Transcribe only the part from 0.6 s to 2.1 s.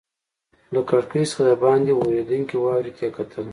له کړکۍ څخه دباندې